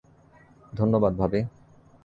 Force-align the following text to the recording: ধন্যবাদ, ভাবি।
ধন্যবাদ, 0.73 1.13
ভাবি। 1.17 1.41